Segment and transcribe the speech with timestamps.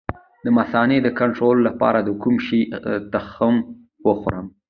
[0.45, 2.61] د مثانې د کنټرول لپاره د کوم شي
[3.13, 3.55] تخم
[4.07, 4.47] وخورم؟